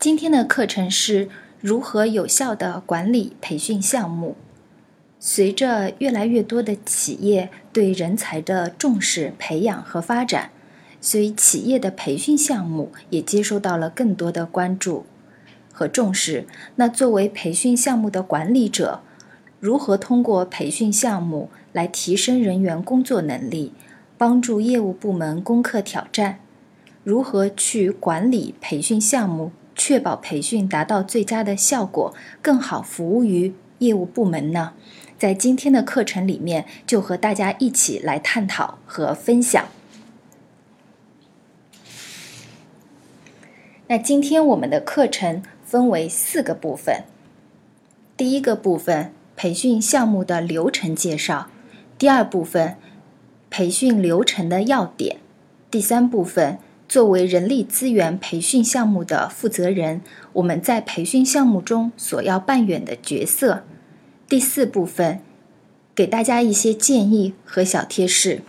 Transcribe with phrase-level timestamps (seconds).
[0.00, 1.28] 今天的课程是
[1.60, 4.34] 如何有效的管理培训项目。
[5.18, 10.52] 随着越来越多的企业对人才的重视、培养和发展，
[11.02, 15.04] 所以企业的培训项目也接收到了更多的关注
[15.70, 16.46] 和重视。
[16.76, 19.02] 那作为培训项目的管理者，
[19.60, 23.74] 如何通过培训项目来提升人员工作能力，
[24.16, 26.40] 帮助业务部门攻克挑战？
[27.04, 29.52] 如何去管理培训项目？
[29.74, 34.72] 确保培训达到最佳的效果，更好服务于业务部门呢？
[35.18, 39.66] 在今天的课程里面，就和大家一起来探讨和分享。
[43.86, 47.04] 那今天我们的课程分为四个部分。
[48.16, 51.48] 第一个部分，培训项目的流程介绍；
[51.98, 52.76] 第二部分，
[53.50, 55.16] 培训流程的要点；
[55.70, 56.58] 第三部分。
[56.90, 60.00] 作为人力资源培训项目的负责人，
[60.32, 63.62] 我们在培训项目中所要扮演的角色。
[64.28, 65.20] 第四部分，
[65.94, 68.42] 给大家一些建议和小贴士。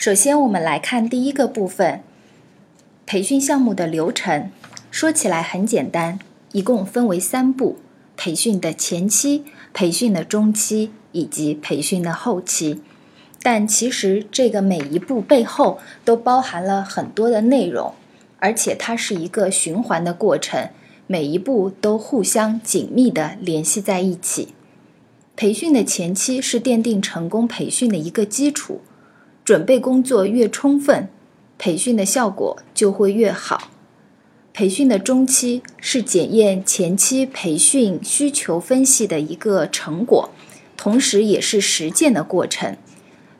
[0.00, 2.02] 首先，我们来看第一个部分，
[3.06, 4.50] 培训项目的流程。
[4.90, 6.18] 说起来很简单，
[6.50, 7.78] 一共分为三步。
[8.24, 9.42] 培训的前期、
[9.74, 12.80] 培训的中期以及培训的后期，
[13.42, 17.92] 但其实这个每一步背后都包含了很多的内容，
[18.38, 20.68] 而且它是一个循环的过程，
[21.08, 24.54] 每一步都互相紧密的联系在一起。
[25.34, 28.82] 培训的前期是奠定成功培训的一个基础，
[29.44, 31.08] 准备工作越充分，
[31.58, 33.72] 培训的效果就会越好。
[34.54, 40.30] 培训的中期是检验前期培训需求分析的一个成果，
[40.76, 42.76] 同时也是实践的过程，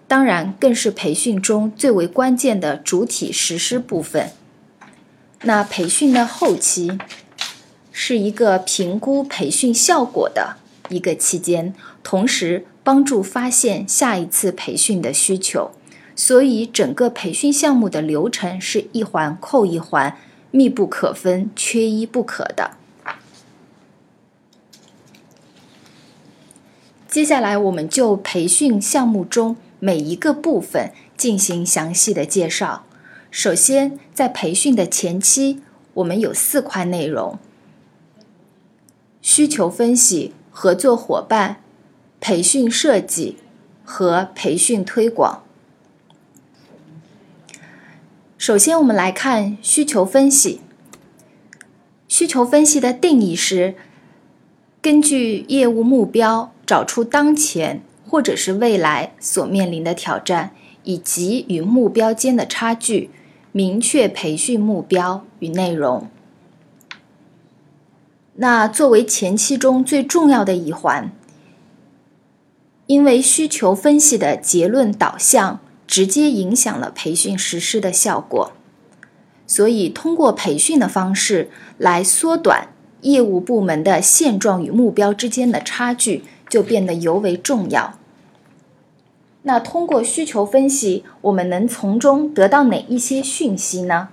[0.09, 4.31] 当然更是培训中最为关键的主体实施部分。
[5.43, 6.99] 那培训的后期
[7.91, 10.57] 是一个评估培训效果的
[10.89, 15.73] 一个期间，同时帮助发现下一次培训的需求。
[16.17, 20.17] 所以整个培训项目的流程是一环扣一环。
[20.53, 22.77] 密不可分，缺一不可的。
[27.09, 32.85] 接下来，我们就培训项目中每一个部分进行详细的介绍。
[33.31, 35.61] 首先，在培训的前期，
[35.95, 37.39] 我们有四块内容：
[39.21, 41.63] 需求分析、合作伙伴、
[42.21, 43.39] 培训设计
[43.85, 45.43] 和培训推广。
[48.43, 50.63] 首先，我们来看需求分析。
[52.09, 53.77] 需求分析的定义是：
[54.81, 60.51] 根据业务目标，找出当前或者是未来所面临的挑战，
[60.83, 63.11] 以及与目标间的差距，
[63.53, 66.09] 明确培训目标与内容。
[68.35, 71.13] 那作为前期中最重要的一环，
[72.89, 75.61] 因为需求分析的结论导向。
[75.93, 78.53] 直接影响了培训实施的效果，
[79.47, 82.69] 所以通过培训的方式来缩短
[83.03, 87.99] 业务部门的现状与目标之间的差距，就变得尤为重要。
[89.43, 94.09] 那通过需求分析，我们能从中得到哪一些讯息呢？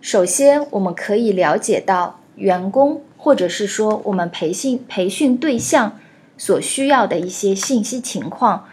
[0.00, 5.98] 首先，我们可以了解到员工或者是说我们培训培训对象
[6.36, 8.66] 所需要的一些信息情况。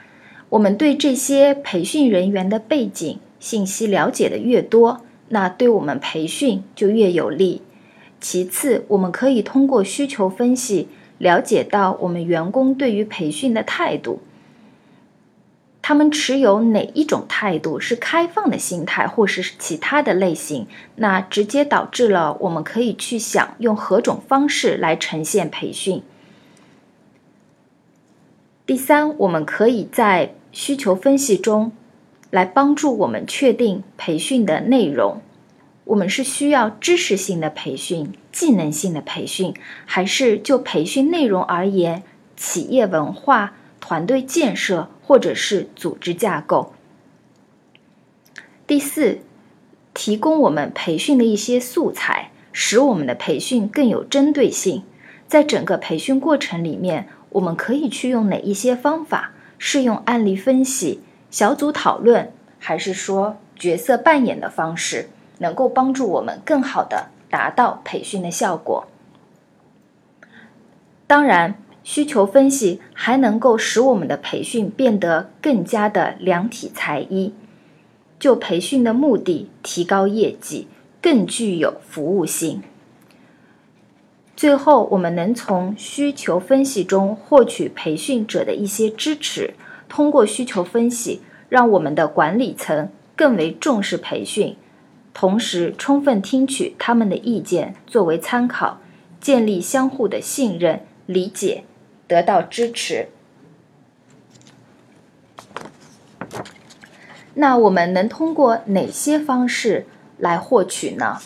[0.55, 7.61] 我们对这些培训人员的背景信息了解的越多，那对我们培训就越有利。
[8.21, 10.87] 其次，我们可以通过需求分析
[11.17, 14.21] 了解到我们员工对于培训的态度，
[15.81, 26.01] 他们持有哪一种态度是开放的心态，或是其他的类型，那直接导致了我们可以去想用何种方式来呈现培训。
[28.65, 31.73] 第三，我们可以在需求分析中
[32.31, 35.21] 来帮助我们确定培训的内容。
[35.83, 39.53] 我们是需要知识性的培训、技能性的培训，
[39.85, 42.03] 还是就培训内容而言，
[42.37, 46.73] 企业文化、团队建设或者是组织架构？
[48.65, 49.19] 第四，
[49.93, 54.83] 提供我们培训的一些素材，使我们的培训更有针对性。
[55.27, 59.33] 在整个培训过程里面，我们可以去用哪一些方法？
[59.57, 65.09] 是用案例分析、小组讨论，还是说角色扮演的方式？
[65.39, 68.87] 能够帮助我们更好的达到培训的效果。
[71.05, 77.33] 当然，需求分析还能够使我们的培训变得更加的量体裁衣，
[78.17, 80.69] 就培训的目的提高业绩，
[81.01, 82.63] 更具有服务性。
[84.35, 89.53] 最后，我们能从需求分析中获取培训者的一些支持，
[89.87, 94.57] 通过需求分析，让我们的管理层更为重视培训。
[95.13, 98.81] 同时，充分听取他们的意见作为参考，
[99.21, 101.63] 建立相互的信任、理解，
[102.05, 103.07] 得到支持。
[107.35, 109.85] 那我们能通过哪些方式
[110.17, 111.19] 来获取呢？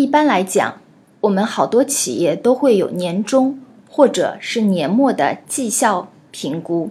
[0.00, 0.80] 一般来讲，
[1.20, 6.88] 我们好多企业都会有年终或者是年末的绩效评估。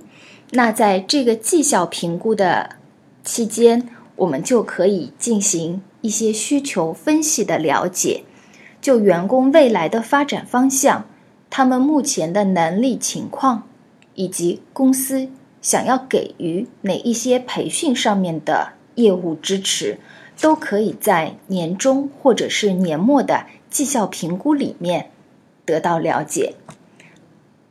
[0.52, 2.76] 那在这个绩效评估的
[3.24, 8.26] 期间，我们就可以进行一些需求分析的了解，
[8.80, 11.08] 就员工未来的发展方向、
[11.50, 13.64] 他们目前的能力情况，
[14.14, 15.30] 以及公司
[15.64, 19.98] 想要给予哪一些培训上面的业务支持，
[20.40, 25.12] 都可以在年终或者是年末的绩效评估里面
[25.66, 26.56] 得到了解。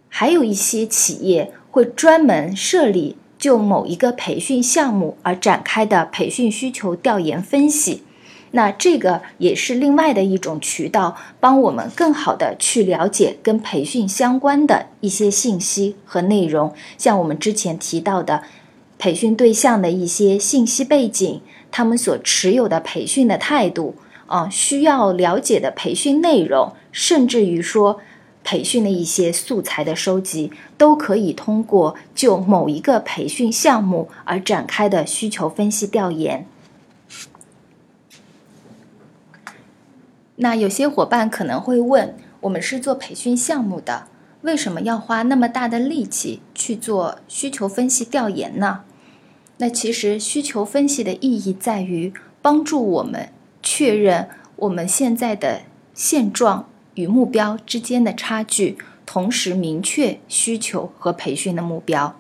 [0.09, 3.17] 还有一些企业会专门设立。
[3.39, 8.03] 就某一个培训项目而展开的培训需求调研分析，
[8.51, 16.75] 那这个也是另外的一种渠道，帮我们更好的去了解跟培训相关的一些信息和内容。
[16.97, 18.43] 像我们之前提到的，
[18.99, 21.41] 培训对象的一些信息背景，
[21.71, 23.95] 他们所持有的培训的态度，
[24.27, 28.01] 啊，需要了解的培训内容，甚至于说。
[28.45, 36.47] 培训的一些素材的收集，都可以通过就某一个培训项目而展开的需求分析调研。
[40.37, 44.09] 那有些伙伴可能会问：我们是做培训项目的，
[44.41, 48.85] 为什么要花那么大的力气去做需求分析调研呢？
[49.59, 53.31] 那其实需求分析的意义在于帮助我们
[53.63, 55.63] 确认我们现在的
[55.95, 56.69] 现状。
[56.95, 58.77] 与目标之间的差距，
[59.07, 62.17] 同时明确需求和培训的目标。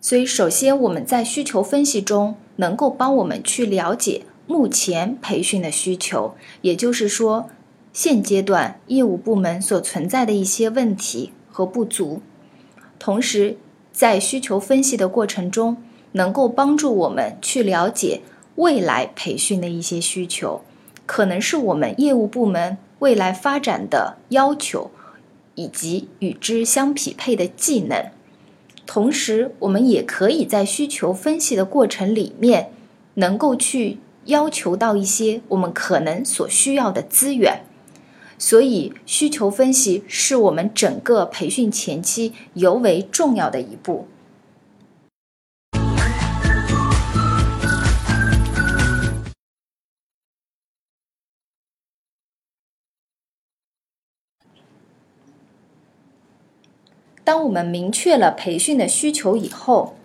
[0.00, 7.50] 所以，首先我们在需求分析中能够帮我们去了解目前培训的需求，也就是说，
[7.92, 12.22] 现阶段业务部门所存在的一些问题和不足。
[12.98, 13.58] 同时，
[13.98, 15.76] 在需求分析的过程中，
[16.12, 18.20] 能够帮助我们去了解
[18.54, 20.60] 未来培训的一些需求。
[21.04, 24.92] 可能是我们业务部门未来发展的要求，
[25.56, 28.04] 以及与之相匹配的技能。
[28.86, 32.70] 同时，我们也可以在需求分析的过程里面，
[33.14, 37.62] 能够去要求到一些我们可能所需要的资源。
[38.38, 44.06] 所以，需求分析是我们整个培训前期尤为重要的一步。
[57.24, 59.96] 当我们明确了培训的需求以后，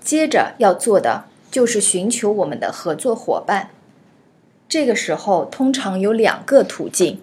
[0.00, 3.70] 接着要做的就是寻求我们的合作伙伴。
[4.68, 7.20] 这个时候通常有两个途径：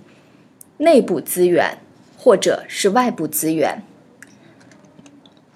[0.77, 1.77] 内部资源
[2.17, 3.83] 或者是外部资源。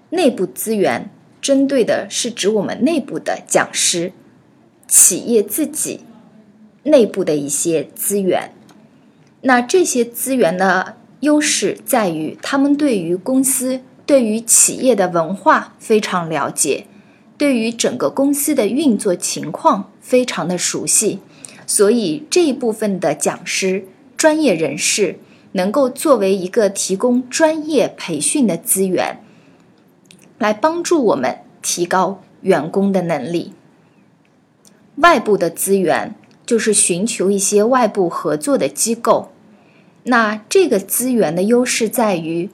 [0.10, 1.10] 内部资源
[1.42, 4.12] 针对的是指我们内部的讲师、
[4.88, 6.02] 企业自己
[6.84, 8.52] 内部的一些资源。
[9.42, 13.82] 那这些资源的优势在于，他们对于公司。
[14.06, 16.88] 对于企业的文化非常了解，
[17.38, 21.20] 对于整个公司的运作情况非常的熟悉，
[21.68, 23.86] 所以这一部分的讲师、
[24.20, 25.18] 专业人士
[25.54, 29.24] 能够作为一个提供专业培训的资源，
[30.38, 33.54] 来帮助我们提高员工的能力。
[34.98, 39.32] 外部的资源就是寻求一些外部合作的机构，
[40.04, 42.50] 那这个资源的优势在于。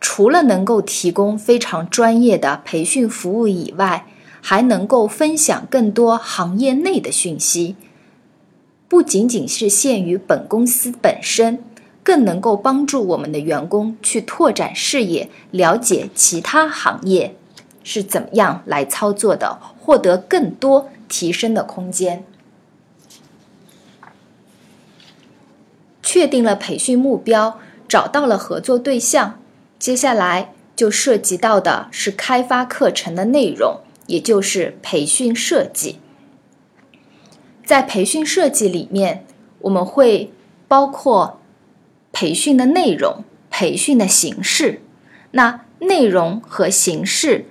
[0.00, 4.06] 除了能够提供非常专业的培训服务以外，
[4.40, 7.76] 还能够分享更多行业内的讯息，
[8.92, 11.64] 不仅仅是限于本公司本身，
[12.02, 17.34] 更能够帮助我们的员工去拓展视野，了解其他行业
[17.82, 22.22] 是怎么样来操作的，获得更多提升的空间。
[26.02, 27.58] 确定了培训目标，
[27.88, 29.40] 找到了合作对象，
[29.78, 35.98] 接下来就涉及到的是开发课程的内容，也就是培训设计。
[37.72, 39.24] 在培训设计里面，
[39.60, 40.30] 我们会
[40.68, 41.40] 包括
[42.12, 44.82] 培训的内容、培训的形式。
[45.30, 47.46] 那内容和形式，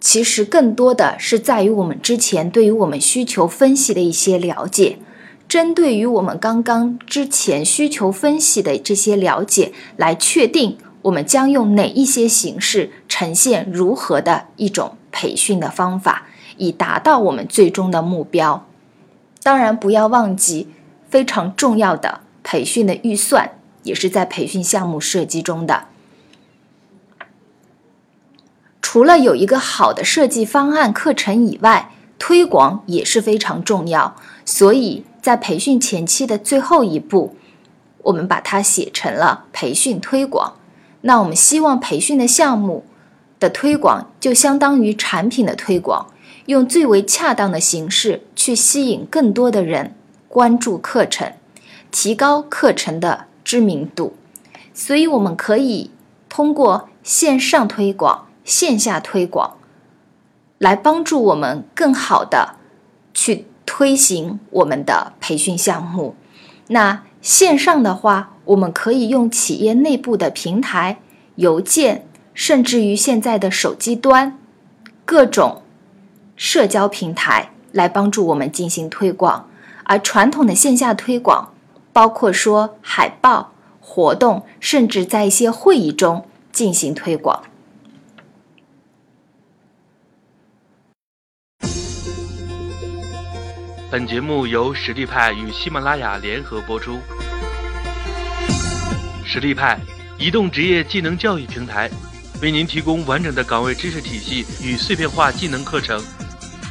[0.00, 4.96] 其实更多的是在于我们之前对于我们需求分析的一些了解。
[5.46, 18.65] 针对于我们刚刚之前需求分析的这些了解，来确定我们将用哪一些形式呈现如何的一种培训的方法，以达到我们最终的目标。
[19.46, 20.66] 当然，不要忘记
[21.08, 23.52] 非常重要的培训的预算，
[23.84, 25.84] 也是在培训项目设计中的。
[28.82, 35.04] 除了有一个好的设计方案、课程以外，推广也是非常重要，所以。
[35.22, 37.34] 在培训前期的最后一步，
[38.04, 40.54] 我们把它写成了培训推广。
[41.00, 42.84] 那我们希望培训的项目
[43.40, 46.06] 的推广就相当于产品的推广，
[46.46, 49.94] 用最为恰当的形式去吸引更多的人
[50.28, 51.32] 关注课程，
[51.90, 54.16] 提高课程的知名度。
[54.74, 55.90] 所以我们可以
[56.28, 59.56] 通过线上推广、线下推广，
[60.58, 62.56] 来帮助我们更好的
[63.12, 63.46] 去。
[63.68, 66.14] 推行我们的培训项目，
[66.68, 71.00] 那线上的话，我们可以用企业内部的平台、
[71.34, 74.38] 邮件，甚至于现在的手机端
[75.04, 75.62] 各种
[76.36, 79.48] 社交平台来帮助我们进行推广。
[79.88, 81.54] 而传统的线下推广，
[81.92, 87.42] 包括说海报、活动，甚至在一些会议中进行推广。
[93.88, 96.98] 本节目由实力派与喜马拉雅联合播出。
[99.24, 99.78] 实力派，
[100.18, 101.88] 移动职业技能教育平台，
[102.42, 106.02] 为您提供完整的岗位知识体系与碎片化技能课程，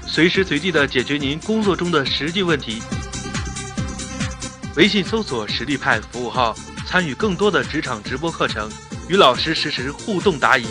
[0.08, 2.82] 随时随地的解决您工作中的实际问题。
[4.76, 8.70] 微信搜索“实力派”服务号，参与更多的职场直播课程，
[9.10, 10.66] 与老师实时互动答疑。